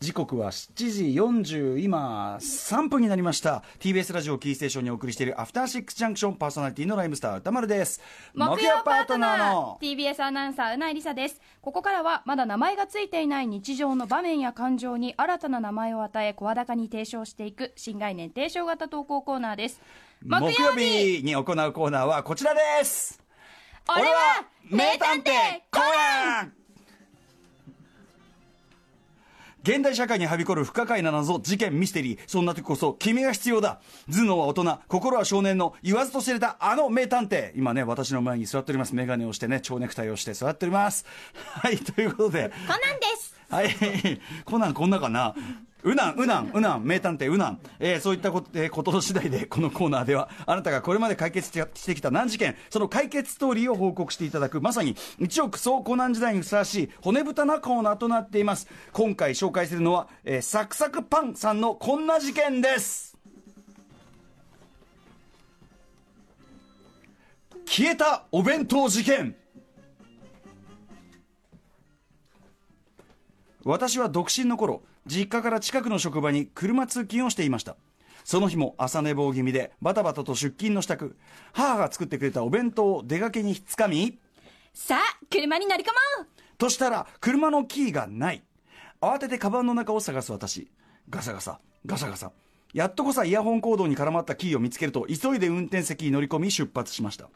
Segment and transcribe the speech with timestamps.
[0.00, 3.64] 時刻は7時40今3分になりました。
[3.80, 8.00] TBS ラジオキーステーションにお送りしているアフターシックスジャンクションパーソナリティのライムスター歌丸です。
[8.32, 11.40] 木曜パートナーの TBS アナウンサーうないりさです。
[11.60, 19.80] ここからはまだ名前がついていない日常の場面や感情に新たな名前を与え声高に提唱していく新概念提唱型投稿コーナーです。
[20.22, 23.20] 木曜日に行うコーナーはこちらです。
[23.88, 25.32] 俺は名探偵
[25.72, 26.57] コナン
[29.62, 32.18] 現代社会にはびこる不可解な謎、事件、ミステリー。
[32.26, 33.80] そんな時こそ、君が必要だ。
[34.10, 37.52] 頭脳は大人、心は少年の言わずと知れたあの名探偵。
[37.56, 38.94] 今ね、私の前に座っております。
[38.94, 41.04] メガネをしてね、蝶ネクタイをして座っております。
[41.34, 42.50] はい、ということで。
[42.66, 44.20] コナンですはい。
[44.44, 45.34] コナンこんなかな？
[45.84, 47.60] うなん、うなん、うなん、名探偵うなん。
[47.78, 58.66] えーそういったこと、えーこと次第で、 このコーナーでは、あなたがこれまで解決してしてきた難事件、その解決ストーリーを報告していただく、まさに、一億総コナン時代にふさわしい、骨太なコーナーとなっています。
[58.92, 63.16] 今回紹介するのは、えーサクサクパンさんのこんな事件です。
[67.66, 69.36] 消えたお弁当事件。
[73.64, 77.76] 私は独身の頃実家から近くの職場に車通勤をしていました。
[78.24, 81.16] その日も朝寝坊気味でバタバタと出勤の支度
[81.52, 84.18] 母が作ってくれたお弁当を出かけにつかみ
[84.74, 85.92] さあ車に乗り込も
[86.24, 86.26] う。
[86.58, 88.42] としたら車のキーがない。
[89.00, 90.68] 慌ててカバンの中を探す私。
[91.08, 92.30] ガサガサガサガサ。
[92.74, 97.30] やっとこさイヤホンコードに絡まったキーを見つけると急いで運転席に乗り込み出発しました。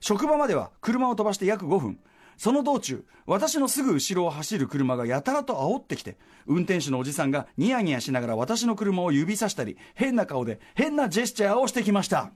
[0.00, 1.98] 職場までは車を飛ばして約5分
[2.36, 12.30] その道中私のすぐ後ろを走る車がやたらと煽ってきて運転手のおじさんがニヤニヤしながら私の車を指さしたり変な顔で変なジェスチャーをしてきました。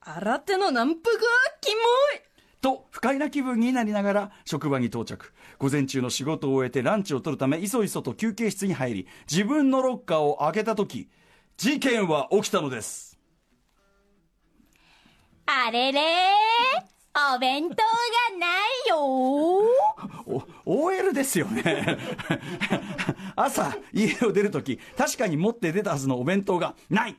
[0.00, 1.18] 新手のナンプが
[1.60, 2.26] キモい。
[2.60, 5.32] と不快な気分になりながら職場に到着。
[5.58, 11.08] 午前中の仕事を終えてランチを取るためいそいそと休憩室に入り自分のロッカーを開けた時
[11.56, 13.18] 事件は起きたのです。
[15.46, 16.00] あれれ
[17.18, 17.76] お弁当が
[18.38, 18.98] ないよ。
[20.26, 21.98] お OL ですよね。
[23.34, 27.16] 朝家を出るとき確かに持って出たはずのお弁当がない。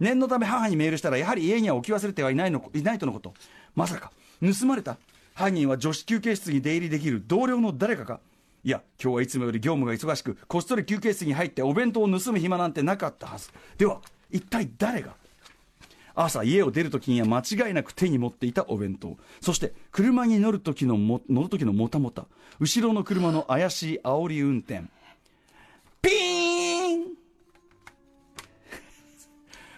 [0.00, 3.34] 念のため母にメールしたらやはり家には置き忘れてはいないのいないとのこと。
[3.76, 4.98] まさか盗まれた
[5.34, 8.20] 犯人は女子休憩室に出入りできる同僚の誰かか。
[8.64, 13.50] いや今日はいつもより業務が忙しくこっそり休憩室に入ってお弁当を盗む暇なんてなかったはず。
[13.78, 15.14] では一体誰が
[16.16, 19.16] 朝家を出るときには間違いなく手に持っていたお弁当。
[19.40, 22.26] そして車に乗る時のも乗る時のもたもた。
[22.58, 24.84] 後ろの車の怪しい煽り運転。
[26.00, 27.06] ピーン！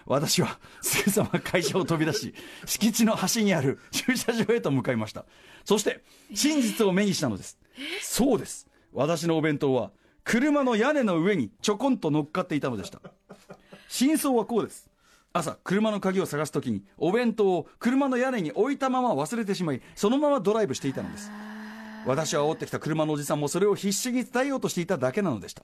[0.07, 2.33] 私はすぐさま会社を飛び出し
[2.65, 5.25] 敷地の端にある駐車場へと向かいました。
[5.65, 6.01] そして
[6.33, 7.59] 真実を目にしたのです。
[8.01, 8.67] そうです。
[8.93, 9.91] 私のお弁当は
[10.23, 13.01] 車の屋根の上にちょこんと乗っかっていたのでした。
[13.89, 14.88] 真相はこうです。
[15.31, 21.31] 朝車の鍵を探すときにお弁当を車の屋根に置いたまま忘れてしまいそのままドライブしていたのです。
[22.05, 25.63] 私は煽ってきた車のおじさんもそれを必死に伝えようとしていただけなのでした。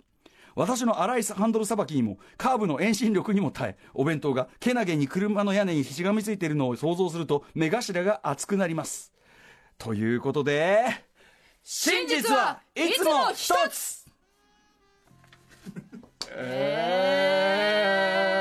[0.55, 9.11] 私の荒いハンドルさばきにもカーブの遠心力にも耐えお弁当がけなげに車の屋根にしがみついているのを想像すると目頭が熱くなります。
[9.77, 10.85] ということで
[11.63, 14.05] 真実はいつも一つ。
[16.29, 18.34] え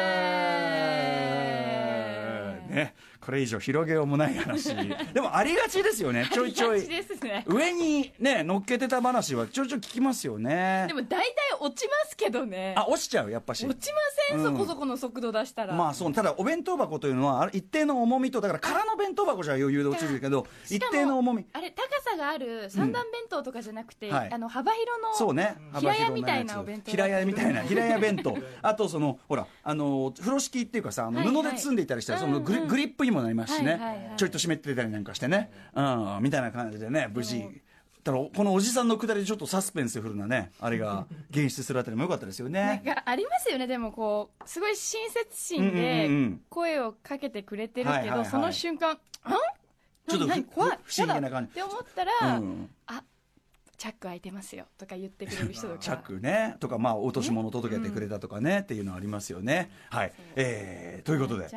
[3.34, 4.74] れ以上広げようもない話。
[5.12, 6.28] でもありがちですよね。
[6.32, 6.82] ちょいちょい。
[7.24, 7.44] ね。
[7.46, 10.84] 上にね乗っけてた話はちょいちょい聞きますよね。
[10.88, 12.74] でも大体落ちますけどね。
[12.76, 13.66] あ落ちちゃうやっぱし。
[13.66, 14.44] 落ちません、うん。
[14.44, 16.12] そこそこの速度出したら、まあそう。
[16.12, 21.46] ただお弁当箱というのは一定の重みとだから空の弁当箱じゃ余裕で落ちるけど一定の重み。
[21.52, 24.32] あれ高さがある三段弁当とかじゃなくて、はい。
[24.32, 25.56] あの幅広のそうね。
[25.78, 28.36] 平屋みたいなお弁当平屋みたいな平屋弁当。
[28.62, 31.36] あとそのほらあの風呂敷っていうかさあのはいはい。
[31.36, 34.16] 布で包んでいたりしたらそのグリグリップにもなりますしね、はいはいはい。
[34.16, 37.44] ちょいと湿ってたりなんかしてね、うん、みたいな感じでね無事。
[38.04, 43.66] このおじさんのくだりでちょっとサスペンスフルなねあれが 現出するあたりも良かったですよなんねかありますよね。
[43.66, 46.40] でもこうすごい親切心うんうんうんうでん。
[46.50, 48.26] 声をかけてくれてるけど、はいはいはい。
[48.26, 49.36] その瞬間「あん？
[50.08, 51.50] ちょっと怖いふ不思議な感じ。
[51.50, 52.70] って思ったら、うん。
[52.86, 53.02] あ
[53.76, 55.78] チャック開いてますよとか言ってくれる人とか。
[55.78, 56.56] チャックね。
[56.60, 59.70] とかまあ落とし物届けてくれたとかね、っていうのはありますよね。
[59.90, 60.12] はい。
[60.36, 61.48] えー、ということで。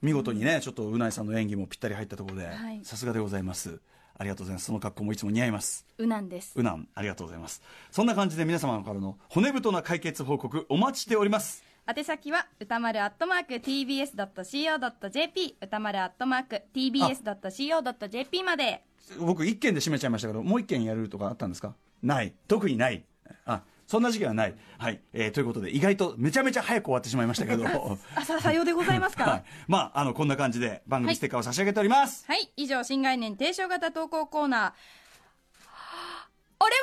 [0.00, 2.80] 見事にねちょっとうないさんの演技もぴったり入ったところではい。
[2.84, 3.80] さすがでございます。
[4.16, 4.66] ありがとうございます。
[4.66, 5.86] その格好もいつも似合います。
[5.98, 6.52] うなんです。
[6.54, 6.86] うなん。
[6.94, 7.62] ありがとうございます。
[7.90, 11.64] そんな感じで皆様からの骨太な解決報告お待ちしております
[11.96, 18.84] 宛先は歌丸アットマーク TBS.CO.JP 歌丸アットマーク TBS.CO.JP まで。
[19.18, 21.74] 僕一件で締めちゃいましたけどもう一件やるとかあったんですか？
[22.02, 22.32] ない。
[22.46, 23.04] 特にない。
[23.44, 25.00] あそんな時期はない、はい。
[25.12, 27.66] えーということで意外とめちゃめちゃ早く終わってしまいましたけど。
[28.14, 29.24] あささようでございますか？
[29.24, 34.72] はい、まああのこんな感じで番組ステッカーを差し上げております、はい、以上、新概念提唱型投稿コーナー。
[36.62, 36.80] 俺は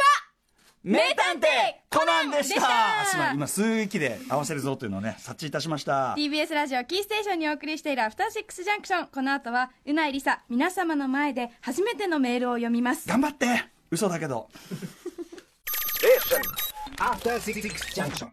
[0.84, 1.48] 名探偵
[1.90, 9.08] コナンでしたでしたあすまん今数域で合わせるぞというのをね察知いたしました TBS ラジオキーステーションにお送りしているアフターシックスジャンクション。
[9.08, 13.08] この後は、うないりさ、皆様の前で初めてのメールを読みます。
[13.08, 14.50] 頑張って嘘だけど
[17.00, 17.62] After Six
[17.94, 18.30] Junction.